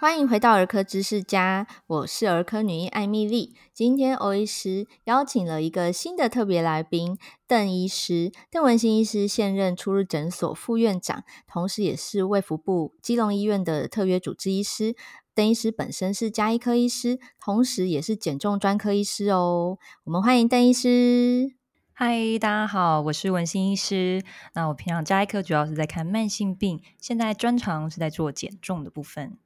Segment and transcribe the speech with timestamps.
[0.00, 3.54] 欢迎回到儿科知识家，我是儿科女医艾蜜莉。
[3.72, 14.96] 今天欧医师邀请了一个新的特别来宾，邓医师，邓文新医师现任初日诊所副院长，同时也是卫福部基隆医院的特约主治医师。
[15.32, 19.78] 邓医师本身是家医科医师，同时也是减重专科医师哦。
[20.04, 21.54] 我们欢迎邓医师。
[21.92, 24.22] 嗨，大家好，我是文心医师。
[24.54, 29.38] 那我平常家医科主要是在看慢性病，现在专长是在做减重的部分。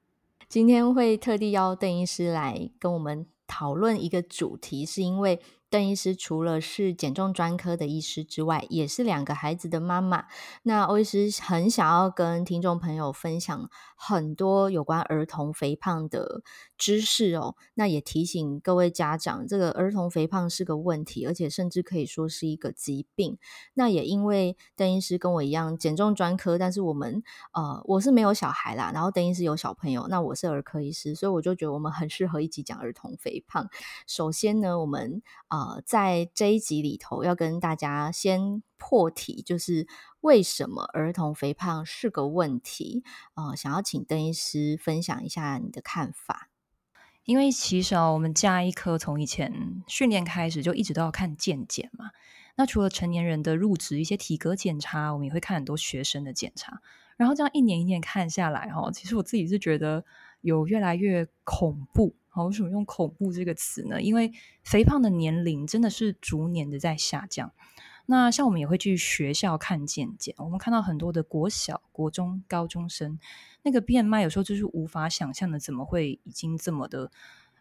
[0.49, 5.39] 今天会特地邀邓医师来跟我们讨论一个主题，是因为。
[5.71, 10.25] 邓医师除了是减重专科的医师之外，也是两个孩子的妈妈。
[10.63, 16.43] 那欧医师很想要跟听众朋友分享很多有关儿童肥胖的
[16.79, 17.55] 知识哦。
[17.75, 23.37] 那也提醒各位家长，这个儿童肥胖是个问题，而且甚至可以说是一个疾病。
[23.75, 27.23] 那也因为邓医师跟我一样减重专科，但是我们
[27.53, 33.69] 呃我是没有小孩啦，然后邓医师有小朋友，那我是儿科医师，所以我就觉得我们很适合一起讲儿童肥胖。
[34.07, 35.58] 首先呢，我们啊。
[35.59, 39.89] 呃在这一集里头，要跟大家先破题，就是
[40.21, 43.03] 为什么儿童肥胖是个问题？
[43.35, 46.49] 呃，想要请邓医师分享一下你的看法。
[47.25, 52.11] 因为其实啊，我们家医科从以前训练开始，就一直都要看健检嘛。
[52.55, 56.81] 那除了成年人的入职一些体格检查，我们也会看很多学生的检查。
[57.17, 60.05] 然后这样一年一年看下来，哈，其实我自己是觉得
[60.41, 62.15] 有越来越恐怖。
[62.39, 64.01] 好，为什么用恐怖这个词呢？
[64.01, 67.51] 因为肥胖的年龄真的是逐年的在下降。
[68.07, 73.19] 那像我们也会去学校看健检，我们看到很多的国小、国中、高中生，
[73.63, 77.11] 那个变卖有时候就是无法想象的，怎么会已经这么的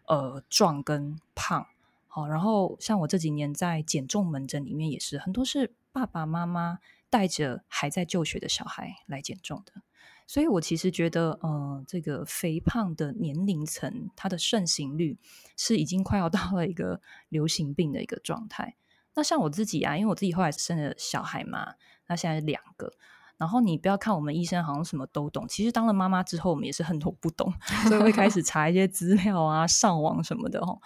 [0.06, 1.66] 呃壮跟胖？
[2.06, 6.78] 好，然后像我这几年在减重门诊里面也是很多是爸爸妈妈
[7.10, 9.82] 带着还在就学的小孩来减重的。
[10.28, 15.16] 所以，我其实觉得，呃，这个肥胖的年龄层，它的盛行率
[15.56, 18.76] 是已经快要 到了一个流行病的一个状态。
[19.14, 21.76] 那像我自己啊，因为我自己后来生了小孩嘛，
[22.08, 22.92] 那现在是两个。
[23.38, 27.50] 然后你不要看我们医生好像什么都懂，其实当了妈妈之后，我们也是很多不懂，
[27.88, 30.78] 所以会开始查一些资料啊，上网什么的哦。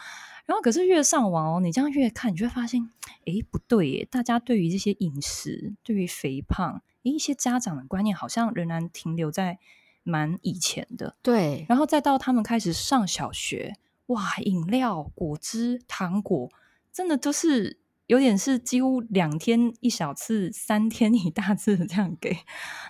[0.47, 2.89] 然后可是越上网哦，你这样越看，你就会发现，
[3.27, 6.81] 哎，不对耶，大家对于这些饮食，对于肥胖。
[7.11, 9.59] 一些家长的观念好像仍然停留在
[10.05, 11.67] 蛮以前的，对。
[11.69, 13.77] 然后再到他们开始上小学，
[14.07, 16.49] 哇，饮料、果汁、糖果，
[16.93, 22.37] 真的都是有点是几乎两天一小次，三天一大次的这样给。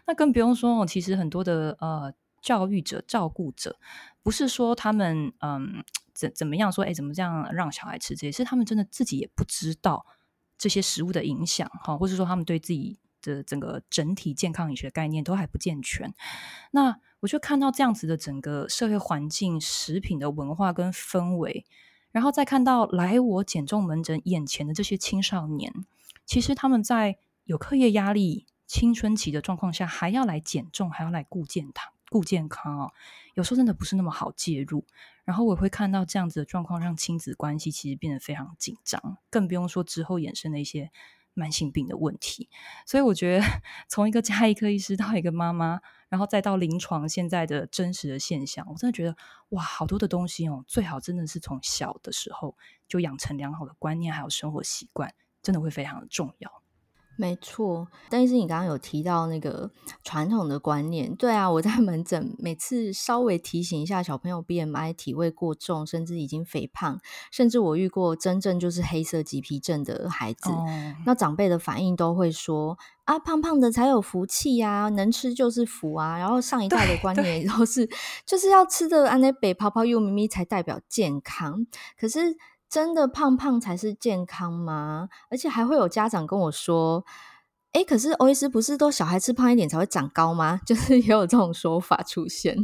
[0.06, 3.78] 那更不用说哦，其实很多的呃教育者、照顾者，
[4.22, 5.84] 不是说他们嗯
[6.14, 10.06] 怎怎么样说，哎，怎么这样让小孩吃这些，是他们真的自己也不知道
[10.56, 12.98] 这些食物的影响哈，或者说他们对自己。
[13.22, 16.12] 的整个整体健康饮学概念都还不健全，
[16.72, 21.64] 那我就看到这样子的整个社会环境、食品的文化跟氛围，
[22.10, 25.72] 然后再看到来我减重门诊眼前的这些青少年，
[26.26, 32.92] 其实他们在有课业压力、青春期的状况下，还要来减重，还要来顾健康、顾健康哦，
[33.34, 34.84] 有时候真的不是那么好介入。
[35.24, 40.90] 然后我会看到这样子的状况，让亲子关系其实变得非常紧张，更不用说之后衍生的一些。
[41.34, 42.48] 慢性病的问题，
[42.86, 43.44] 所以我觉得
[43.88, 49.16] 从一个家医科医师到一个妈妈，然后再到临床现在的真实的现象，我真的觉得
[49.50, 52.56] 哇，好多的东西哦，最好真的是从小的时候
[52.86, 56.61] 就养成良好的观念，还有生活习惯，真的会非常的重要。
[57.16, 59.70] 没错，但是你刚刚有提到那个
[60.02, 66.98] 传统的观念，对啊，我在门诊每次稍微提醒一下小朋友 BMI 体位过重，甚至已经肥胖，
[67.30, 70.66] 甚至我遇过真正就是黑色棘皮症的孩子，哦、
[71.06, 77.88] 那长辈的反应都会说啊，胖胖的才有福气呀、啊，能吃就是福啊，然后上一代的观念都是
[78.26, 82.36] 就是要吃的安那北泡泡又咪咪才代表健康，可是。
[82.72, 85.10] 真的胖胖才是健康吗？
[85.28, 87.04] 而且还会有家长跟我说
[87.72, 92.56] ：“诶，可是欧医师不是都小孩吃胖一点才会长高吗？” 就是也有这种说法出现。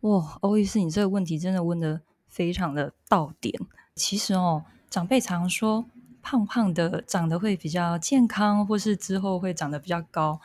[0.00, 3.54] 哇，欧医师，你这个问题真的问得非常的到点。
[3.94, 5.84] 其实哦，长辈常说
[6.20, 10.40] 胖胖的长得会比较健康，或是之后会长得比较高，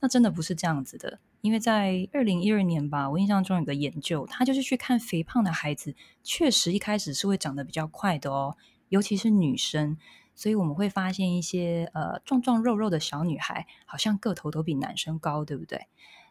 [0.00, 1.18] 那真的不是这样子的。
[1.44, 8.56] 因为在二零一二年吧，我印象中有个研究，他就是去看肥胖的孩子，确实一开始是会长得比较快的哦，
[8.88, 9.98] 尤其是女生。
[10.34, 15.86] 所以我们会发现一些呃壮壮肉肉的小女孩，好像个头都比男生高，对不对？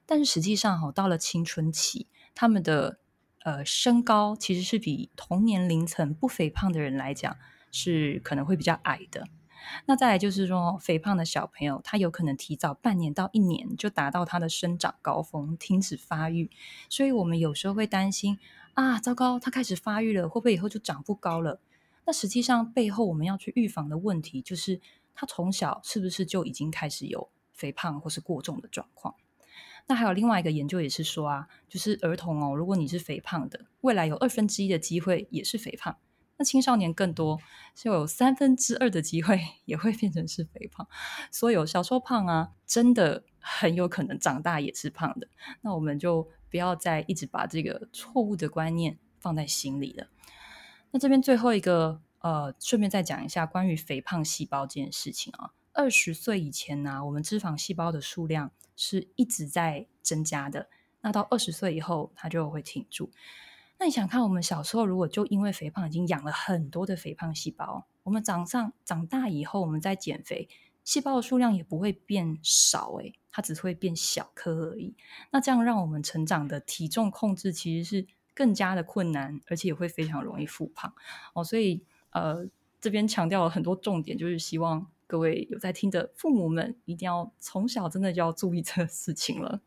[0.08, 2.98] 但是实际上哈，到了青春期，他们的
[3.44, 7.38] 呃身高其实是比同年龄层不肥胖的人来讲，
[7.72, 9.28] 是可能会比较矮的。
[9.86, 16.50] 那再来就是说，肥胖的小朋友，他有可能提早半年到一年就达到他的生长高峰，停止发育。
[16.90, 18.38] 所以我们有时候会担心
[18.74, 21.60] 啊，糟糕，他开始发育了，会不会以后就长不高了？
[22.06, 24.82] 那实际上背后我们要去预防的问题，就是
[25.16, 29.16] 他从小是不是就已经开始有肥胖或是过重的状况？
[29.88, 35.98] 那还有另外一个研究也是说啊，就是儿童哦，如果你是肥胖的，未来有二分之一的机会也是肥胖。
[36.38, 37.40] 那青少年更多，
[37.76, 40.88] 就有三分之二的机会 也会变成是肥胖。
[41.32, 45.28] 所以有小时候胖啊，真的很有可能长大也是胖的。
[45.62, 50.08] 那我们就不要再一直把这个错误的观念放在心里了。
[50.92, 55.52] 那这边最后一个，呃，顺便再讲一下关于肥胖细胞这件事情啊。
[55.72, 60.70] 二十岁以前呢，我们脂肪细胞的数量是一直在增加的。
[61.02, 63.12] 那到二十岁以后，它就会停住。
[63.84, 70.48] 那你想看，我们小时候如果就因为肥胖已经养了很多的肥胖细胞，我们长上长大以后，我们再减肥，
[70.86, 74.96] 细胞的数量也不会变少，诶，它只会变小颗而已。
[75.32, 80.94] 那这样让我们成长的体重控制其实是更加的困难，而且也会非常容易复胖
[81.34, 81.44] 哦。
[81.44, 82.48] 所以呃，
[82.80, 89.60] 这边强调了很多重点，就是希望各位有在听的父母们一定要从小真的就要注意这个事情了。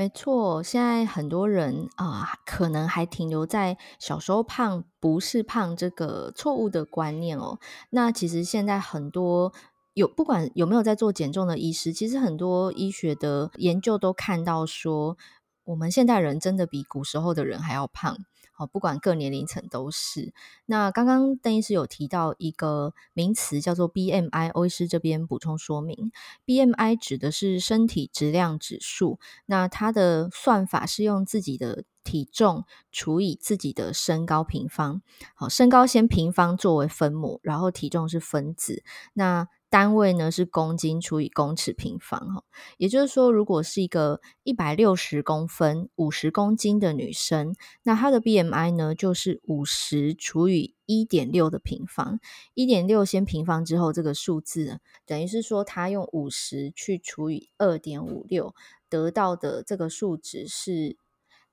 [0.00, 7.58] 没错，现在很多人啊、可能还停留在小时候胖不是胖这个错误的观念哦。
[7.90, 9.52] 那其实现在很多
[9.92, 15.18] 有不管有没有在做减重的医师，其实很多医学的研究都看到说，
[15.64, 18.16] 我们现代人真的比古时候的人还要胖。
[18.60, 20.34] 哦不管各年龄层都是。
[20.66, 26.12] 那刚刚邓医师有提到一个名词叫做 BMI，欧医师这边补充说明
[26.44, 29.18] ，BMI 指的是身体质量指数。
[29.46, 35.00] 那它的算法是用自己的体重除以自己的身高平方。
[35.34, 38.82] 好，身高先平方作为分母，然后体重是分子。
[39.14, 42.44] 那单位呢是公斤除以公尺平方，哈，
[42.76, 52.18] 也就是说，如果是一个一百六十公分、五十公斤的女生，那她的 BMI 呢就是五十除以一点六的平方，
[52.54, 58.54] 一点六先平方之后，这个数字等于是说，她用五十去除以二点五六，
[58.88, 60.96] 得到的这个数值是。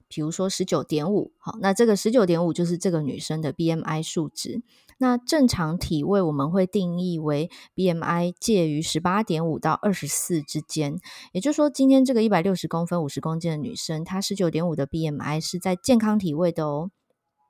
[0.09, 4.61] 比如说十九点五，好，那这个十九点五就是这个女生的 BMI 数值。
[4.99, 10.97] 那正常体位我们会定义为 BMI 介于十八点五到二十四之间，
[11.33, 16.89] 也就是说，今天这个一百六十公分、五十公斤的女生，她十九点五的 BMI 是在健康体位的哦。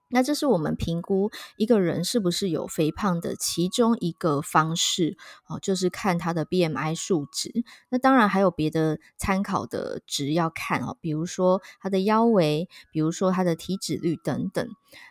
[0.09, 5.17] 那这是我们评估一个人是不是有肥胖的其中一个方式
[5.47, 7.63] 哦，就是看他的 BMI 数值。
[7.89, 14.67] 那当然还有别的参考的值要看哦，比如说他的腰围，比如说他的体脂率等等。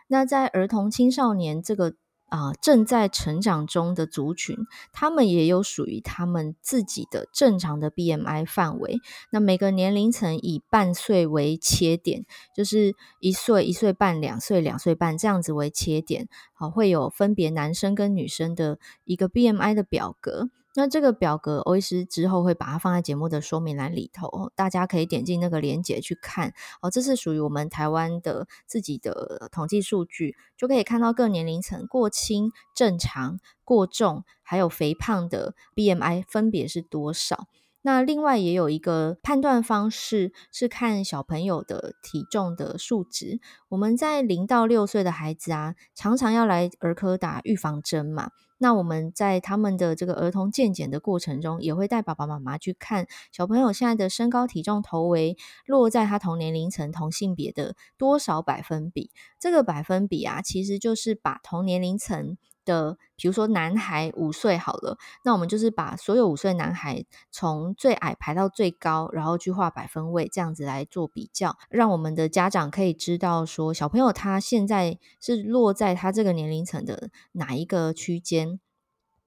[0.07, 1.95] 那在儿童青少年这个。
[2.29, 4.57] 啊、正在成长中的族群，
[4.93, 8.99] 他们也有属于他们自己的正常的 BMI 范围。
[9.31, 20.51] 那每个年龄层以半岁为切点，就是一岁、一岁半、两岁、两岁半这样子为切点，好，会有分别男生跟女生的一个 BMI 的表格。
[20.77, 26.53] 那这个表格，欧医师之后会把它放在节目的说明栏里头，大家可以点进那个链接去看。
[26.83, 37.49] 哦，这是属于我们台湾的自己的统计数据，就可以看到各年龄层过轻、正常、过重，还有肥胖的 BMI 分别是多少。
[37.87, 43.39] 那另外也有一个判断方式是看小朋友的体重的数值。
[43.69, 48.31] 我们在零到六岁的孩子啊，常常要来儿科打预防针嘛。
[48.59, 59.13] 那我们在他们的这个儿童健检的过程中，也会带爸爸妈妈去看小朋友现在的身高、体重、头围落在他同年龄层、同性别的多少百分比。
[59.39, 78.61] 这个百分比啊，其实就是把同年龄层的，比如说男孩五岁好了，那我们就是把所有五岁男孩从最矮排到最高，然后去画百分位，这样子来做比较，让我们的家长可以知道说小朋友他现在是落在他这个年龄层的哪一个区间。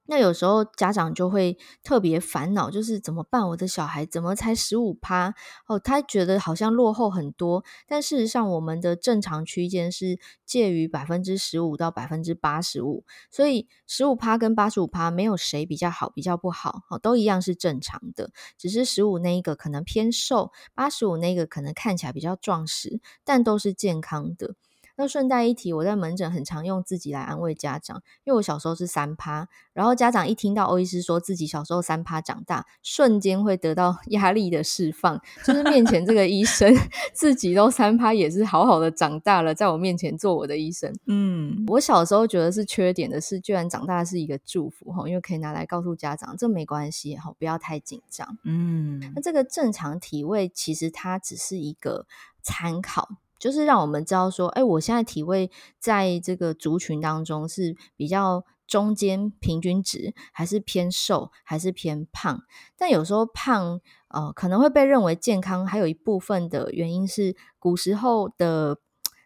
[0.10, 3.48] 那有时候家长就会特别烦恼，就是怎么办？
[3.50, 5.36] 我的小孩怎么才十五趴？
[5.68, 24.56] 哦，他觉得好像落后很多，但事实上我们的正常区间是介于百分之十五到百分之八十五，所以十五趴跟八十五趴没有谁比较好，比较不好，哦，都一样是正常的，只是十五那一个可能偏瘦，八十五那个可能看起来比较壮实，但都是健康的。
[25.00, 36.76] 那顺带一提，我在门诊很常用自己来安慰家长，因为我小时候是三趴，然后家长一听到欧医师说自己小时候三趴长大，瞬间会得到 压力的释放，就是面前这个医生
[37.14, 40.94] 自己都三趴，也是好好的长大了，在我面前做我的医生。
[41.08, 48.38] 嗯，我小时候觉得是缺点的是，居然长大是一个祝福哈，因为可以拿来告诉家长，这没关系哈，不要太紧张。
[48.44, 52.06] 嗯，那这个正常体位其实它只是一个
[52.42, 53.08] 参考。
[53.40, 62.42] 就是让我们知道说，哎，我现在体位在这个族群当中是比较中间平均值，还是偏瘦，还是偏胖？
[62.78, 63.80] 但有时候胖，
[64.10, 68.78] 呃，可能会被认为健康，还有一部分的原因是古时候的。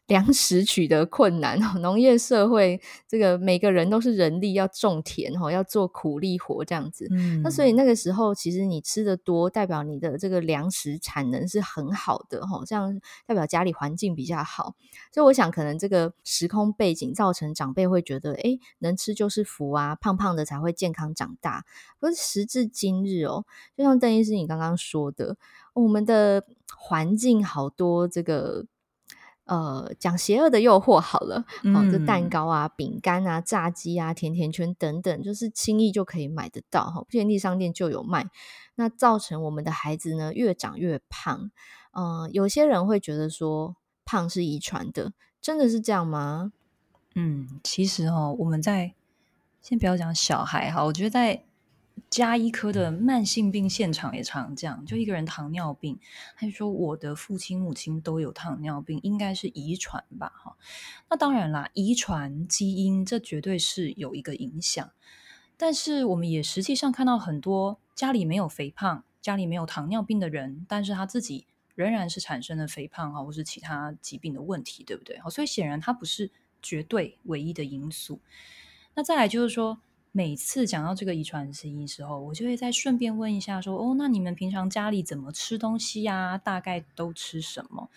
[0.08, 7.08] 粮食取得困难，农业社会，这个每个人都是人力，要种田哦，要做苦力活这样子。
[7.12, 14.76] 嗯，那所以那个时候，其实你吃的多，代表你的这个粮食产能是很好的，这样代表家里环境比较好。
[15.14, 21.64] 所以我想，可能这个时空背景造成长辈会觉得，哎，能吃就是福啊，胖胖的才会健康长大。
[22.02, 23.46] 可是时至今日哦，
[23.78, 25.38] 就像邓医师你刚刚说的，
[25.74, 26.44] 我们的
[26.76, 28.66] 环境好多这个。
[29.46, 38.30] 呃，讲邪恶的诱惑好了，嗯、哦，这蛋糕啊、饼干啊、炸鸡啊、甜甜圈等等，就是轻易就可以买得到哈，便利商店就有卖。
[38.76, 41.52] 那造成我们的孩子呢越长越胖。
[41.92, 46.54] 嗯、呃，有些人会觉得说胖是遗传的，真的是这样吗？
[47.16, 48.94] 嗯，其实哦，我们在
[49.62, 51.44] 先不要讲小孩哈，我觉得在。
[52.10, 56.00] 家医科的慢性病现场也常这样，就一个人糖尿病，
[56.36, 60.32] 他就说我的父亲母亲都有糖尿病，应该是遗传吧？
[60.36, 60.56] 哈，
[61.10, 64.92] 那当然啦，遗传基因这绝对是有一个影响，
[65.58, 75.20] 但是我们也实际上看到很多家里没有肥胖、家里没有糖尿病的人，但是他自己仍然是产生了肥胖啊，或是其他疾病的问题，对不对？
[75.20, 76.30] 好，所以显然它不是
[76.62, 78.20] 绝对唯一的因素。
[78.94, 79.80] 那再来就是说。
[80.16, 86.38] 每次讲到这个遗传基因的时候，我就会再顺便问一下说，说哦，那你们平常家里怎么吃东西呀？
[86.38, 87.90] 大概都吃什么？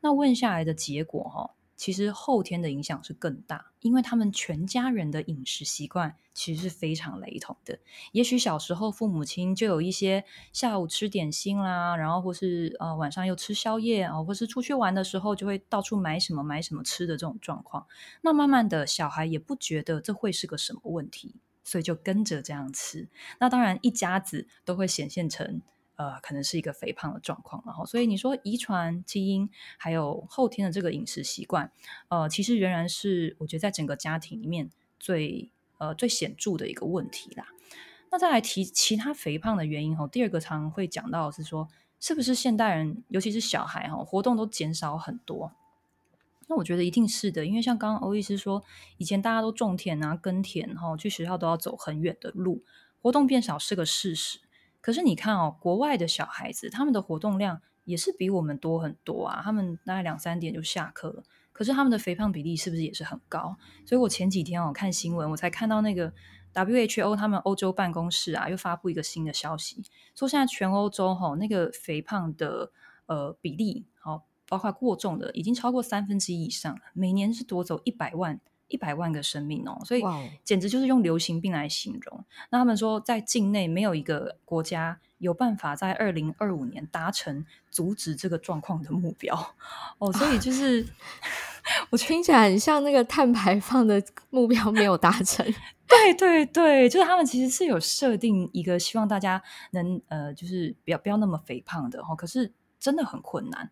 [0.00, 7.78] 那问下来的结果哈，其实后天的影响是更大，因为他们全家人的饮食习惯其实是非常雷同的。
[8.10, 17.86] 也许小时候父母亲就有一些下午吃点心啦，然后或是呃晚上又吃宵夜啊，或是出去玩的时候就会到处买什么买什么吃的这种状况。
[18.22, 21.36] 那慢慢的小孩也不觉得这会是个什么问题。
[21.70, 23.08] 所以就跟着这样吃，
[23.38, 25.62] 那当然一家子都会显现成
[25.94, 29.48] 呃，可能是一个肥胖的状况，然后所以你说遗传基因
[29.78, 31.70] 还有后天的这个饮食习惯，
[32.08, 35.48] 呃，其实仍然是我觉得在整个家庭里面最
[35.78, 37.46] 呃最显著的一个问题啦。
[38.10, 41.68] 那再来提其他肥胖的原因哈，第二个常会讲到是说，
[42.00, 45.52] 是不是现代人尤其是小孩哈，活动都减少很多？
[46.50, 48.60] 那我觉得一定是的，因为像刚刚欧医师说，
[48.96, 52.64] 以前大家都种田啊、耕田，哈，去学校都要走很远的路，
[53.00, 54.40] 活动变少是个事实。
[54.80, 63.56] 可是你看哦，国外的小孩子，他们的活动量也是比我们多很多啊，他们大概两三点就下课了，可是他们的肥胖比例是不是也是很高？
[63.86, 66.12] 所以我前几天我看新闻，我才看到那个
[66.52, 69.84] WHO 他们欧洲办公室啊，又发布一个新的消息，
[70.16, 72.72] 说现在全欧洲哈那个肥胖的
[73.06, 73.86] 呃比例，
[74.50, 80.02] 包括过重的已经超过三分之一以上，每年是夺走一百万一百万个生命哦，所以
[80.44, 82.24] 简直就是用流行病来形容。
[82.50, 89.54] 那他们说，在境内没有一个国家有办法在二零二五年达成阻止这个状况的目标
[89.98, 90.84] 哦，所以就 是
[91.90, 95.46] 我听起来很像那个碳排放的目标没有达成。
[95.86, 99.42] 对对对，就是他们其实是有设定一个希望大家
[99.72, 102.52] 能呃，就是不要不要那么肥胖的哦，可是。
[102.80, 103.70] 真的很困难。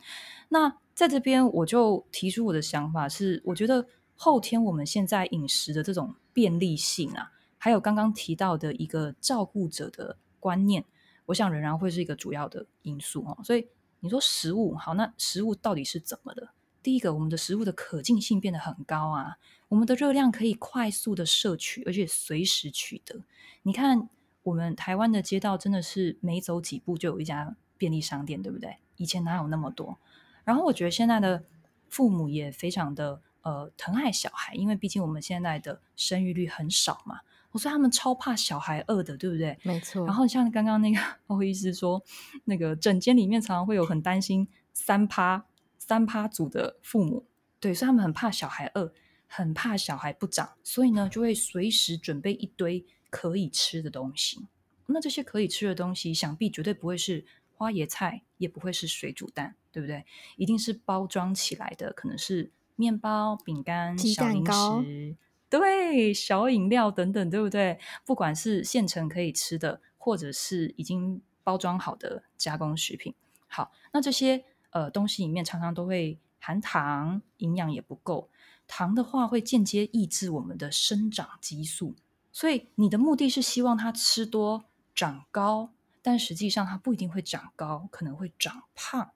[0.50, 10.84] 那在这边，我就提出我的想法是，我觉得后天我们现在饮食的这种便利性啊，还有刚刚提到的一个照顾者的观念，
[11.26, 13.38] 我想仍然会是一个主要的因素哦。
[13.42, 13.68] 所以
[14.00, 16.50] 你说食物好，那食物到底是怎么的？
[16.80, 19.36] 第一个，我们的食物的可进性变得很高啊，
[19.68, 23.22] 我们的热量可以快速的摄取，而且随时取得。
[23.62, 24.08] 你看，
[24.44, 28.78] 我们台湾的街道真的是每走几步就有一家便利商店，对不对？
[28.98, 29.98] 以前哪有那么多？
[30.44, 31.44] 然后我觉得现在的
[31.88, 37.20] 父母也非常的呃疼爱小孩，因为毕竟我们现在的生育率很少嘛，
[37.52, 39.58] 我说他们超怕小孩饿的，对不对？
[39.62, 40.04] 没错。
[40.06, 42.02] 然后像刚刚那个欧医师说，
[42.44, 45.44] 那个诊间里面常常会有很担心三趴
[45.78, 47.26] 三趴组的父母，
[47.60, 48.92] 对，所以他们很怕小孩饿，
[49.26, 54.46] 很怕小孩不长，所以呢就会随时准备一堆可以吃的东西。
[54.86, 57.26] 那这些可以吃的东西，想必绝对不会是。
[57.58, 60.06] 花椰菜也不会是水煮蛋，对不对？
[60.36, 65.16] 一定是包装起来的，可能是面包、饼干、小零食，
[65.50, 67.80] 对，小饮料等等，对不对？
[68.06, 73.12] 不管是现成可以吃的，或者是已经包装好的加工食品。
[73.48, 78.30] 好，那这些呃东西里面常常都会含糖，营养也不够。
[78.68, 81.96] 糖的话会间接抑制我们的生长激素，
[82.30, 85.72] 所以你的目的是希望它吃多长高。
[86.08, 89.10] 但实际上，它不一定会长高，可能会长胖。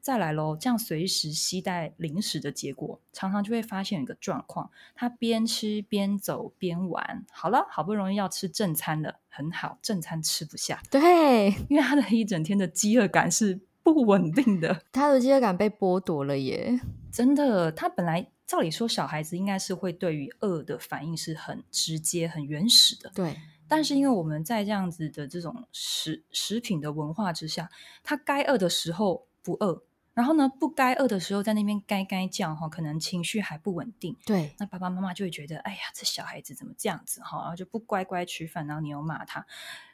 [0.00, 16.80] 再来喽，这样随时携带零食的结果，常常就会发现一个状况：他边吃边走边玩，好了，好不容易要吃正餐了，很好，正餐吃不下，对，因为他的一整天的饥饿感是不稳定的， 他的饥饿感被剥夺了耶，
[17.12, 23.36] 真的，他本来照理说小孩子应该是会对于饿的反应是很直接、很原始的，对，
[23.70, 27.70] 但是因为我们在这样子的这种食食品的文化之下，
[28.02, 29.84] 他该饿的时候不饿。
[30.12, 34.14] 然后呢，不该饿的时候在那边该该叫哈，可能情绪还不稳定。
[34.26, 39.46] 对，那爸爸妈妈就会觉得，哎呀，这小孩子怎么这样子哈，然后就不乖乖吃饭，然后你又骂他，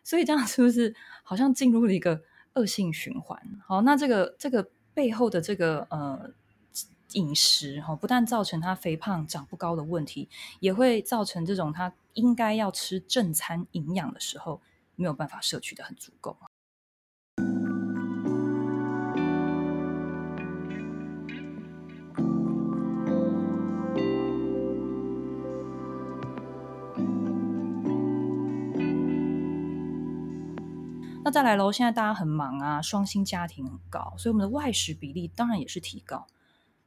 [0.02, 2.22] 所以这样是不是好像进入了一个
[2.54, 3.40] 恶性循环？
[3.66, 6.30] 好，那这个这个背后的这个呃
[7.12, 10.28] 饮食哈，不但造成他肥胖长不高的问题，
[10.60, 14.62] 也会造成这种他应该要吃正餐营养的时候
[14.94, 16.36] 没有办法摄取的很足够。
[31.22, 36.26] 那再来喽，现在大家很忙啊，双薪家庭很高，所以我们的外食比例当然也是提高。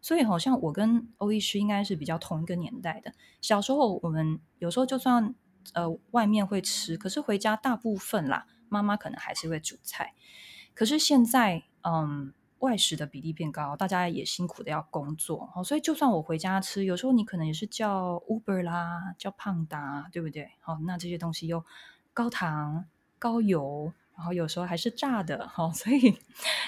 [0.01, 3.13] 所以好像我跟欧医师应该是比较同一个年代的。
[3.41, 5.35] 小时候我们有时候就算
[5.73, 10.13] 呃外面会吃，可是回家大部分啦，妈妈可能还是会煮菜。
[10.73, 20.51] 可是现在嗯外食的比例变高，大家也辛苦的要工作，所以就算我回家吃，有时候你可能也是叫 Uber 啦，叫胖达，对不对？
[20.59, 21.65] 好，那这些东西又
[22.13, 22.85] 高糖
[23.17, 23.93] 高油。
[24.19, 26.13] 然后有时候还是炸的，好， 所以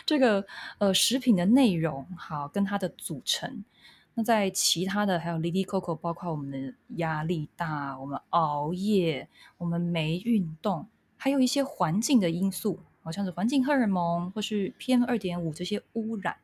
[0.05, 3.65] 这个呃食品的内容好跟它的组成，
[4.13, 9.27] 那在其他的还有 Lady Coco，，包括我们的压力大，我们熬夜，
[9.58, 16.38] 我们没运动，还有一些环境的因素，好像是环境荷尔蒙或是 PM 二点五这些污染，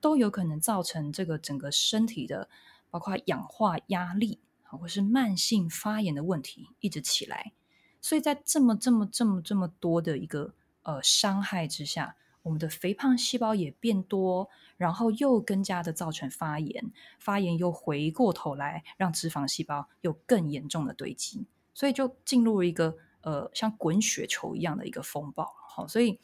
[0.00, 2.48] 都有可能造成这个整个身体的
[2.88, 7.50] 包括氧化压力，或是慢性发炎的问题一直起来。
[8.06, 12.14] 所以在这么这么这么这么多的一个呃伤害之下，
[12.44, 25.52] 我们的肥胖细胞也变多，然后又更加的造成发炎，发炎又回过头来让脂肪细胞有更严重的堆积，所以就进入了一个呃像滚雪球一样的一个风暴。
[25.68, 26.20] 好，所以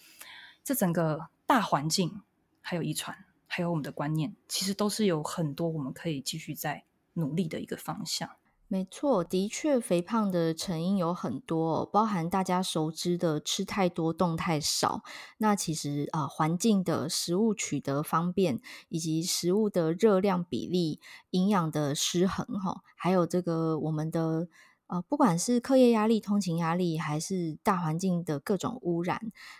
[0.63, 2.23] 这整个大环境
[2.61, 8.31] 还有遗传，还有我们的观念，其实都是有很多我们可以继续在努力的一个方向。
[8.73, 15.03] 没错，的确，肥胖的成因有很多，包含大家熟知的吃太多、动太少。
[15.37, 21.01] 那其实啊、呃，环境的食物取得方便，以及食物的热量比例、
[21.33, 24.49] 营养的失衡，哈，还有这个我们的
[24.87, 29.19] 呃，不管是课业压力、通勤压力，还是大环境的各种污染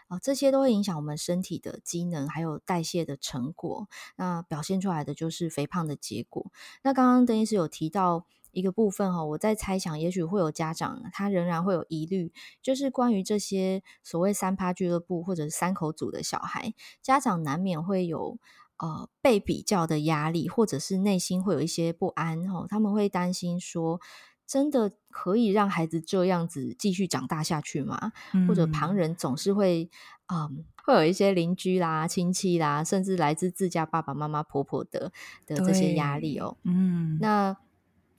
[0.09, 3.89] 啊、呃，这些都会影响我们身体的机能，还有代谢的成果。
[4.17, 6.51] 那表现出来的就是肥胖的结果。
[6.83, 8.25] 那刚刚邓医师有提到。
[8.53, 18.39] 一个部分哈，我在猜想，也许会有家长他仍然会有疑虑，就是关于这些所谓三趴俱乐部或者三口组的小孩，家长难免会有
[18.77, 24.01] 呃被比较的压力，或者是内心会有一些不安哈，他们会担心说，
[24.47, 28.13] 真的可以让孩子这样子继续长大下去吗？
[28.35, 29.91] 嗯、或者旁人总是会
[30.33, 35.11] 嗯，会有一些邻居啦、亲戚啦，甚至来自自家爸爸妈妈、婆婆的
[35.47, 37.57] 的这些压力哦，嗯，那。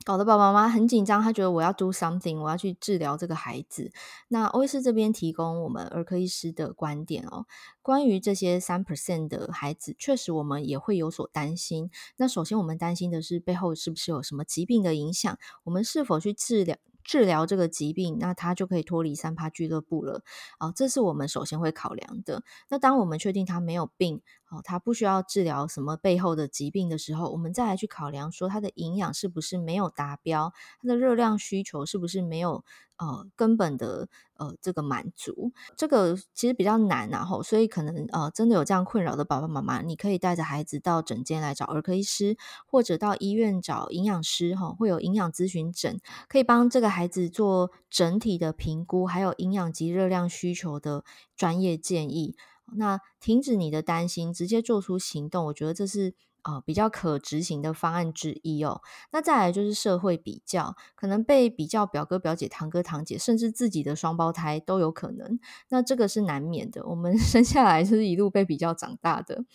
[0.03, 3.91] 搞得爸爸妈妈很紧张，他觉得我要 do something，我要去治疗这个孩子。
[4.27, 7.45] 那欧医师这边提供我们儿科医师的观点哦，
[7.81, 11.89] 关于这些三 percent 的孩子，确实我们也会有所担心。
[12.17, 15.37] 那首先我们担心的是背后是不是有什么疾病的影响？
[15.63, 16.77] 我们是否去治疗？
[17.05, 20.21] 治疗这个疾病，那他就可以脱离三趴俱乐部了。
[20.57, 22.43] 哦，这是我们首先会考量的。
[22.69, 24.21] 那当我们确定他没有病，
[24.53, 32.63] 哦，他不需要治疗什么背后的疾病的时候，我们再来去考量说他的营养是不是没有达标，他的热量需求是不是没有。
[32.97, 42.37] 呃，根本的呃，这个满足，这个其实比较难然后，所以可能呃，真的有这样困扰的爸爸妈妈，你可以带着孩子到诊间来找儿科医师，
[42.67, 51.03] 或者到医院找营养师哈，会有营养咨询诊，可以帮这个孩子做整体的评估，还有营养及热量需求的
[51.35, 52.37] 专业建议。
[52.77, 56.13] 那停止你的担心，直接做出行动，我觉得这是。
[56.45, 58.81] 呃，比较可执行的方案之一哦。
[59.13, 65.39] 那再来就是社会比较，可能被比较表哥表姐、堂哥堂姐，甚至自己的双胞胎都有可能。
[65.69, 69.45] 那这个是难免的，我们 生下来就是一路被比较长大的。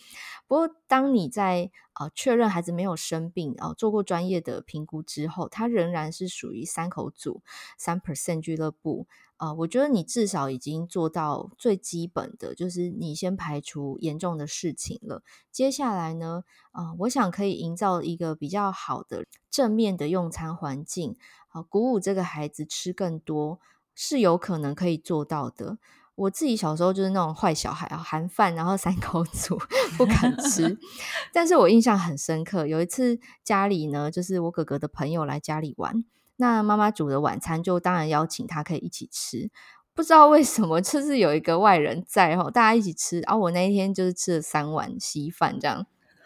[0.47, 1.69] 不过，当你在、
[1.99, 7.43] 呃、确认孩子没有生病啊、呃，做过专业的评估之后，他仍然是属于三口组
[7.77, 9.07] 三 percent 俱乐部
[9.37, 15.23] 呃，我觉得你至少已经做到最基本的，就是你先排除严重的事情了。
[15.51, 21.15] 接下来呢，啊、我想可以营造一个比较好的正面的用餐环境，
[21.49, 23.59] 啊、鼓舞这个孩子吃更多，
[23.95, 25.77] 是有可能可以做到的。
[26.19, 29.57] 我自己小时候就是那种坏小孩啊，含饭然后三 口煮
[29.97, 30.77] 不敢吃，
[31.33, 32.67] 但是我印象很深刻。
[32.67, 36.03] 有一次家里呢，就是我哥哥的朋友来家里玩。
[36.35, 39.49] 那妈妈煮的晚餐，就当然邀请他可以一起吃。
[39.93, 43.19] 不知道为什么，就是有一个外人在吼，大家一起吃。
[43.21, 45.85] 然后我那一天就是吃了三碗稀饭，这样。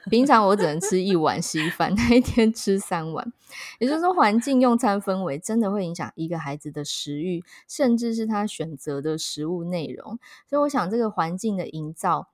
[0.10, 3.32] 平常我只能吃一碗稀饭， 那一天吃三碗。
[3.80, 10.20] 也就是说，环境用餐氛围真的会影响一个孩子的食欲，甚至是他选择的食物内容。
[10.48, 12.30] 所以，我想这个环境的营造。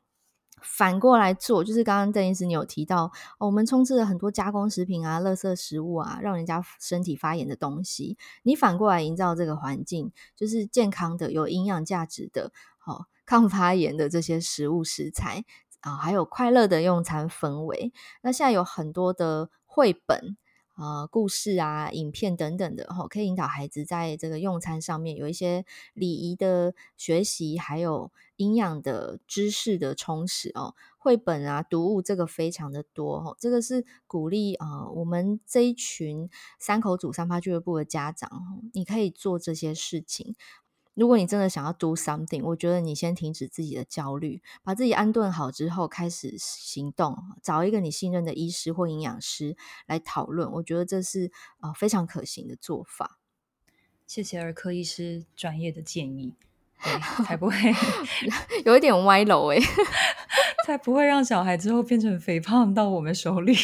[0.61, 8.17] 反过来做，就是刚刚邓医师你有提到，我们充斥了很多加工食品啊、垃圾食物啊，让人家身体发炎的东西。
[8.43, 15.45] 你反过来营造这个环境，就是健康的、有营养价值的、好、抗发炎的这些食物食材
[15.81, 17.91] 啊，还有快乐的用餐氛围。
[18.21, 20.37] 那现在有很多的绘本。
[20.81, 30.75] 呃，故事啊、影片等等的，吼，可以引导孩子在这个用餐上面有一些礼仪的学习，还有营养的知识的充实哦。
[30.97, 38.29] 绘本啊，读物这个非常的多，吼，这个是鼓励啊、我们这一群三口组三趴俱乐部的家长，
[38.73, 40.37] 你可以做这些事情。
[40.99, 49.55] 如果你真的想要 do something，我觉得你先停止自己的焦虑，把自己安顿好之后开始行动，找一个你信任的医师或营养师
[49.87, 50.51] 来讨论。
[50.51, 51.31] 我觉得这是
[51.61, 53.17] 啊、呃、非常可行的做法。
[54.05, 56.33] 谢谢儿科医师专业的建议，
[56.83, 57.55] 对，才不会
[58.65, 59.61] 有一点歪楼诶，
[60.67, 63.55] 才不会让小孩之后变成肥胖到我们手里。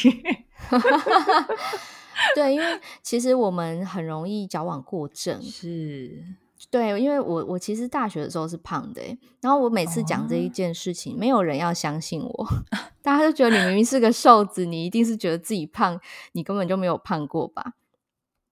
[2.33, 5.41] 对，因为其实我们很容易矫枉过正。
[5.41, 6.23] 是。
[6.71, 9.01] 对，因为我我其实大学的时候是胖的，
[9.41, 12.47] 然后我每次讲这一件事情，哦、没有人要相信我，
[13.01, 15.99] 大家都觉得你明明是个瘦子，你一定是觉得自己胖，
[16.33, 17.73] 你根本就没有胖过吧？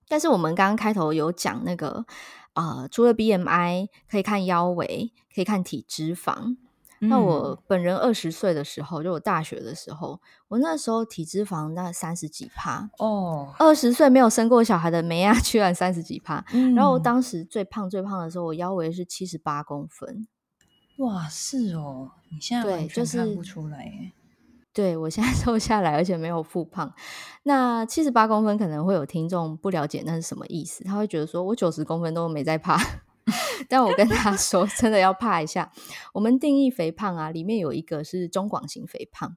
[0.08, 2.06] 但是我们刚刚开头有讲那个，
[2.54, 6.58] 呃，除了 BMI 可以看腰围，可以看体脂肪。
[7.08, 13.54] 那我本人二十岁的时候，就我大学的时候，我那时候体脂肪那三十几趴哦。
[13.60, 16.44] 二十岁没有生过小孩的梅亚，居然三十几趴。
[16.54, 20.28] 嗯、然后我当时最胖最胖的时候，我腰围是七十八公分。
[20.98, 23.92] 哇，是哦，你现在完全看不出来耶。
[23.92, 24.12] 对，就是、
[24.94, 26.94] 对我现在 瘦下来，而且没有复胖。
[27.44, 32.80] 那七十八公分可能会有听众不了解那是什么意思，他会觉得说我九十公分都没在胖。
[33.74, 35.72] 但我跟他 说，真的要怕一下。
[36.14, 39.36] 我们定义肥胖啊，里面有一个是中广型肥胖。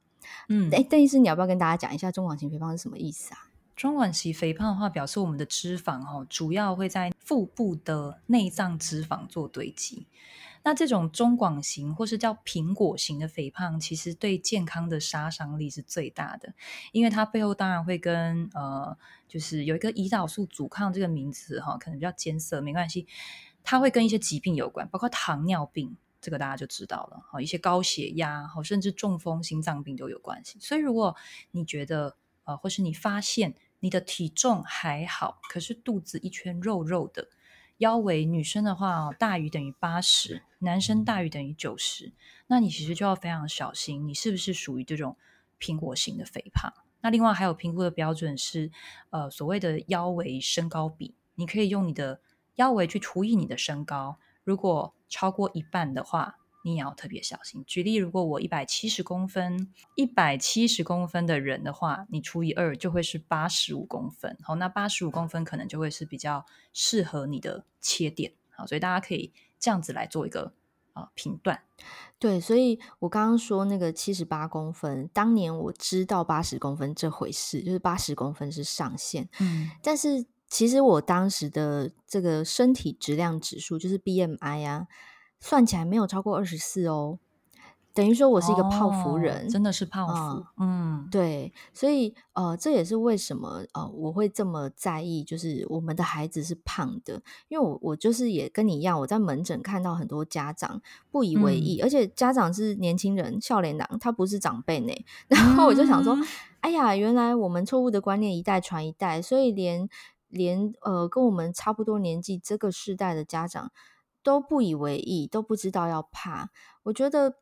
[0.50, 3.48] 嗯，哎，邓医师，你要不要跟大家讲一下中广型肥胖是什么意思啊？
[3.74, 10.06] 中广型肥胖的话，表示我们的脂肪哦，主要会在腹部的内脏脂肪做堆积。
[10.64, 16.52] 那这种中广型或是叫苹果型的肥胖，其实对健康的杀伤力是最大的，
[16.92, 23.06] 因为它背后当然会跟呃，就是有一个胰岛素阻抗这个名词哈，可能比较艰涩，没关系。
[23.68, 27.20] 它会跟一些疾病有关，包括糖尿病，这个大家就知道了。
[27.28, 30.56] 好，一些高血压，好，甚至中风、心脏病都有关系。
[30.60, 31.16] 所以，如果
[31.50, 37.26] 你觉得，呃，或是你发现你的体重还好，可是肚子一圈肉肉的，
[37.78, 42.12] 腰围女生的话大于等于八十，男生大于等于九十，
[42.46, 45.16] 那你其实就要非常小心，你是不是属于这种
[45.58, 46.72] 苹果型的肥胖？
[47.00, 48.70] 那另外还有评估的标准是，
[49.10, 52.20] 呃，所谓的腰围身高比，你可以用你的。
[52.56, 57.62] 腰围去除以你的身高，如果超过一半的话，你也要特别小心。
[57.64, 64.36] 举例，如果我一百七十公分，一百七十公分的人的话，你除以二就会是八十五公分。
[64.42, 68.32] 好，那八十五公分可能就会是比较适合你的切点。
[68.50, 70.52] 好，所以大家可以这样子来做一个
[70.92, 71.62] 啊评断。
[72.18, 79.28] 对，所以我刚刚说那个七十八公分，当年我知道八十公分这回事，就是八十公分是上限。
[79.38, 80.26] 嗯，但是。
[80.48, 84.86] 其实我当时的这个身体质量指数就是 BMI 啊，
[85.40, 87.18] 算起来没有超过二十四哦，
[87.92, 90.46] 等于说我是一个泡芙人，哦、真的是泡芙。
[90.58, 100.80] 嗯，嗯对，所以呃，这也是为什么呃我会这么在意，就是我们的孩子是胖的，因为我我就是也跟你一样，我在门诊看到很多家长
[101.10, 104.92] 不以为意，嗯、而且家长是年轻人，少年郎，他不是长辈呢。
[105.26, 106.24] 然后我就想说，嗯、
[106.60, 109.88] 哎呀，原来我们错误的观念一代传一代，所以连。
[110.36, 113.72] 连呃，跟我们差不多年纪这个世代的家长
[114.22, 116.50] 都不以为意，都不知道要怕。
[116.84, 117.38] 我觉得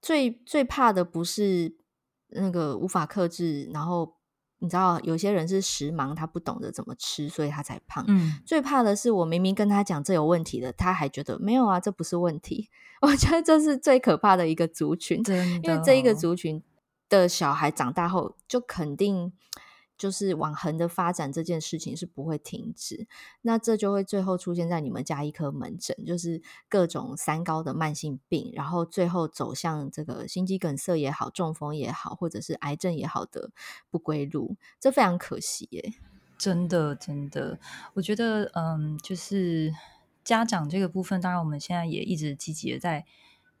[0.00, 1.76] 最最怕的不是
[2.28, 4.14] 那个无法克制，然后
[4.58, 8.04] 你知道，有些人是食盲，他不懂得怎么吃，所以他才胖。
[8.08, 12.70] 嗯，最怕的是我明明跟他讲这有问题的，他还觉得没有啊，这不是问题。
[13.02, 16.62] 我觉得这是最可怕的一个族群，真的，因为这一个族群
[17.08, 19.32] 的小孩长大后就肯定。
[19.98, 23.08] 就是往横的发展这件事情是不会停止，
[23.42, 33.50] 那这就会最后出现在你们家医科门诊，就是各种三高的慢性病，然后最后走向这个心肌梗塞也好、中风也好，或者是癌症也好的
[33.90, 35.94] 不归路，这非常可惜耶。
[36.38, 37.58] 真的，真的，
[37.94, 39.74] 我觉得，嗯，就是
[40.22, 43.04] 家长这个部分，当然我们现在也一直积极的在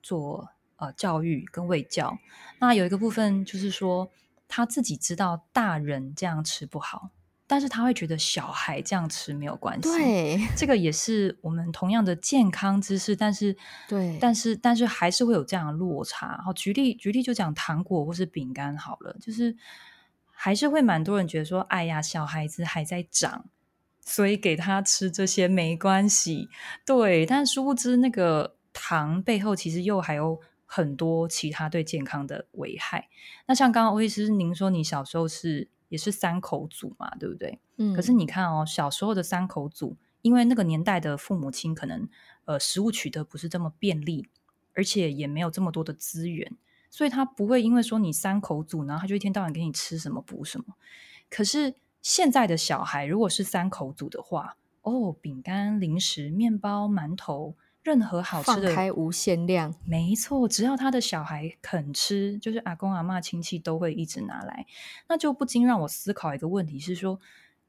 [0.00, 2.16] 做呃教育跟卫教。
[2.60, 4.08] 那有一个部分就是说。
[4.48, 7.10] 他自己知道大人这样吃不好，
[7.46, 9.82] 但是他会觉得小孩这样吃没有关系。
[9.82, 13.54] 对，这个也是我们同样的健康知识，但是
[13.86, 16.40] 对，但是但是还是会有这样的落差。
[16.42, 19.54] 好，举例举例就讲糖果或是饼干好了，就是
[20.30, 23.44] 还是会蛮多人觉得说，哎呀，小孩子还在长，
[24.04, 26.48] 所以给他吃这些没关系。
[26.86, 30.40] 对，但殊不知那个糖背后其实又还有。
[30.70, 33.08] 很多其他对健康的危害。
[33.46, 37.58] 那像刚刚欧医师您说，你小时候是也是三口组嘛，对不对？
[37.78, 37.94] 嗯。
[37.94, 42.06] 可是你看哦，小时候的三口组，因为那个年代的父母亲可能
[42.44, 44.28] 呃食物取得不是这么便利，
[44.74, 46.54] 而且也没有这么多的资源，
[46.90, 50.76] 所以他不会因为说你三口组，然后他就一天到晚给你吃什么补什么。
[51.30, 57.56] 可是现在的小孩如果是三口组的话，哦，饼干、零食、面包、馒头。
[57.88, 64.66] 任何好吃的，放开无限量，没错，只要他的小孩肯吃，就是阿公阿妈亲戚都会一直拿来。
[65.08, 67.18] 那就不禁让我思考一个问题，是说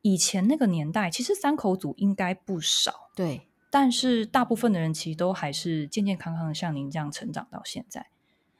[0.01, 8.07] 以前那个年代，其实三口组应该不少，对，但是大部分的人其实都还是健健康康的，像您这样成长到现在。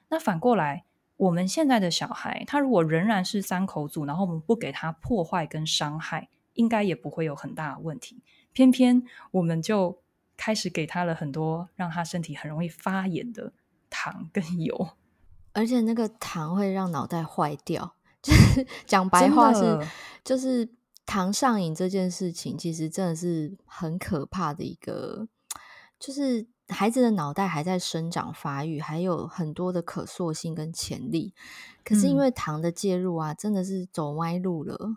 [0.08, 0.86] 那反过来，
[1.18, 8.24] 我们现在的小孩，他如果仍然是三口组，然后我们不给他破坏跟伤害，应该也不会有很大的问题。
[8.54, 10.00] 偏偏我们就。
[10.40, 13.52] 开始给他了很多让他身体很容易发炎的
[13.90, 14.92] 糖跟油，
[15.52, 17.94] 而且那个糖会让脑袋坏掉。
[18.22, 19.86] 就是 讲白话是，
[20.24, 20.70] 就是
[21.06, 25.28] 糖上瘾这件事情，其实真的是很可怕的一个。
[26.00, 31.34] 就是孩子的脑袋还在生长发育，还有很多的可塑性跟潜力，
[31.84, 34.96] 可是因为糖的介入啊，真的是走歪路了。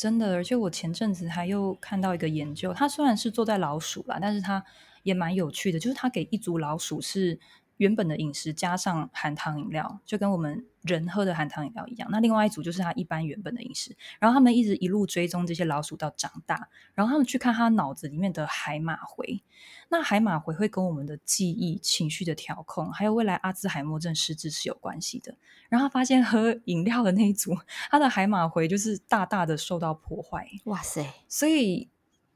[0.00, 4.64] 真的，而且我前阵子还又看到一个研究，它虽然是坐在老鼠啦，但是它
[5.02, 7.38] 也蛮有趣的，就是它给一组老鼠是
[7.80, 12.06] 原本的饮食加上含糖饮料，就跟我们人喝的含糖饮料一样。
[12.12, 19.42] 那另外一组就是他一般原本的饮食，然后他们一直一路追踪这些老鼠到长大，然后他们去看他脑子里面的海马回。
[19.88, 25.34] 那海马回会跟我们的记忆、情绪的调控，还有未来阿兹海默症失智是有关系的。
[25.70, 27.56] 然后他发现喝 饮料的那一组，
[27.90, 30.46] 他的海马回就是大大的受到破坏。
[30.64, 31.02] 哇塞！
[31.26, 31.88] 所以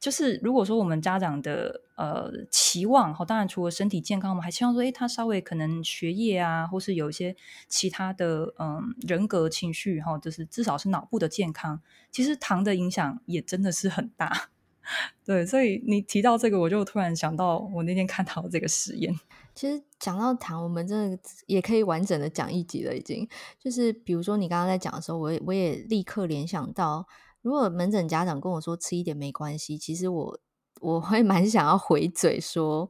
[0.05, 7.35] 就是如果说我们家长的呃期望，哈，当然除了身体健康，我们还希望说，诶，他稍微可能学业啊，或是有一些
[7.69, 11.81] 其他的嗯人格情绪，哈，就是至少是脑部的健康。
[12.11, 14.51] 其实糖的影响也真的是很大。
[15.25, 19.19] 对，所以你提到这个，我就突然想到我那天看到这个实验。
[19.55, 22.95] 其实讲到糖，我们真的也可以完整的讲一集了。
[22.95, 23.27] 已经
[23.59, 27.09] 就是，比如说你刚刚在讲的时候，我我也立刻联想到，
[27.45, 30.41] 如果门诊家长跟我说吃一点没关系，其实我
[30.81, 32.89] 我会蛮想要回嘴说，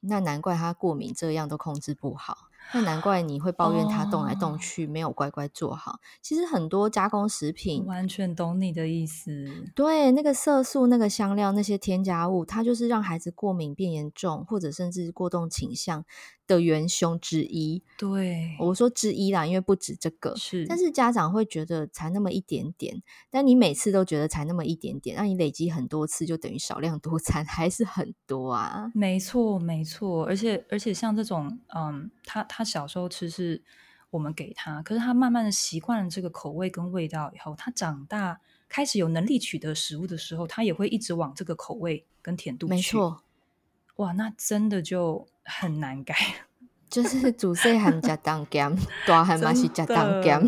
[0.00, 2.36] 那难怪他过敏这样都控制不好。
[2.74, 5.92] 那难怪你会抱怨他动来动去没有乖乖做好。
[5.92, 9.70] Oh, 其实很多加工食品，完全懂你的意思。
[9.74, 16.04] 对，那个色素、那个香料、那些添加物，它就是让孩子过敏变严重，或者甚至过动倾向
[16.46, 17.82] 的元凶之一。
[17.96, 20.34] 对，我说之一啦，因为不止这个。
[20.34, 28.90] 是，但是家长会觉得才那么一点点，但你每次都觉得才那么一点点，那你累积很多次，就等于少量多餐，还是很多啊。
[28.92, 32.56] 没错，没错，而且而且像这种，嗯，他他。
[32.56, 33.62] 他小时候吃是
[34.08, 42.70] 我们给他，可是他慢慢的习惯了这个口味跟味道以后，他长大开始有能力取得食物的时候，他也会一直往这个口味跟甜度去。
[42.70, 43.22] 没错，
[43.96, 46.14] 哇，那真的就很难改。
[46.88, 48.74] 就是主细汉食当咸，
[49.06, 50.40] 大汉嘛是加当咸，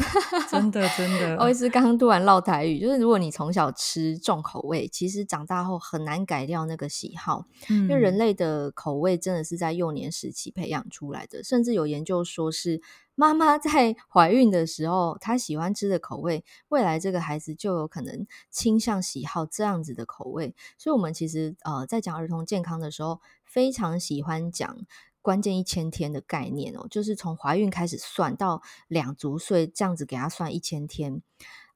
[0.48, 1.36] 真的真的。
[1.42, 12.80] 我也是刚刚突然唠台语，就是如果你从小吃重口味，其实长大后很难改掉那个喜好，嗯、因为人类的口味真的是在幼年时期培养出来的，甚至有研究说是
[13.14, 20.54] 妈妈在怀孕的时候，她喜欢吃的口味，未来这个孩子就有可能倾向喜好这样子的口味。
[20.78, 24.78] 所以，我们其实呃在讲儿童健康的时候，非常喜欢讲。
[25.22, 31.22] 关键一千天的概念哦，就是从怀孕开始算到两足岁这样子给他算一千天。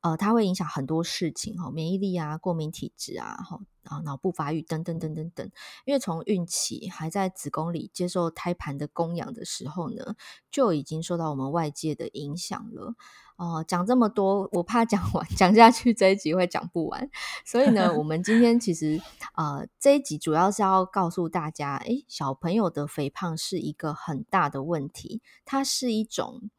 [0.02, 5.50] 呃，它会影响很多事情哈，免疫力啊、过敏体质啊，哈啊、脑部发育等等等等等。
[5.84, 10.16] 因为从孕期还在子宫里接受胎盘的供养的时候呢，
[10.50, 12.94] 就已经受到我们外界的影响了。
[13.36, 17.08] 哦、讲这么多，我怕讲完讲下去这一集会讲不完，
[17.44, 19.00] 所以呢，我们今天其实
[19.34, 26.50] 呃这一集主要是要告诉大家，诶，小朋友的肥胖是一个很大的问题，它是一种。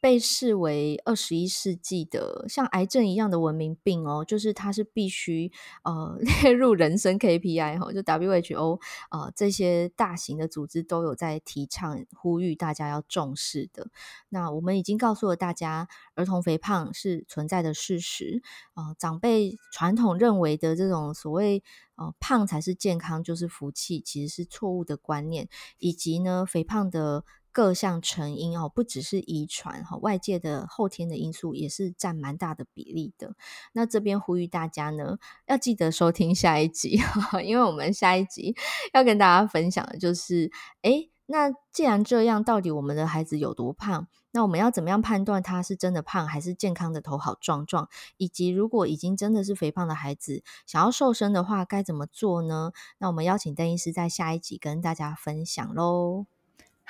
[0.00, 5.50] 被视为二十一世纪的像癌症一样的文明病哦，就是它是必须
[5.82, 8.80] 呃列入人生 KPI 哈，就 WHO
[9.10, 13.90] 呃这些大型的组织都有在提倡呼吁大家要重视的。
[14.28, 18.40] 那我们已经告诉了大家，儿童肥胖是存在的事实
[18.74, 21.64] 啊、呃，长辈传统认为的这种所谓
[21.96, 27.24] 呃胖才是健康就是福气，其实是错误的观念，以及呢肥胖的。
[27.58, 33.34] 各项成因哦，不只是遗传哈，外界的后天的因素也是占蛮大的比例的。
[33.72, 35.18] 那这边呼吁大家呢，
[35.48, 37.00] 要记得收听下一集，
[37.42, 38.54] 因为我们下一集
[38.94, 44.06] 要跟大家分享的就是，诶，那既然这样，到底我们的孩子有多胖？
[44.30, 47.88] 那我们要怎么样判断他是真的胖，还是健康的头好壮壮？
[48.18, 52.70] 以及如果已经真的是肥胖的孩子，想要瘦身的话，该怎么做呢？
[52.98, 56.37] 那我们邀请邓医师在下一集跟大家分享喽。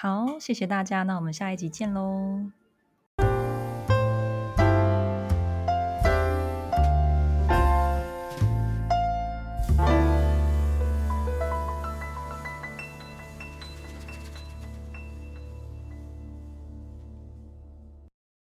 [0.00, 2.52] 好，谢谢大家，那我们下一集见喽。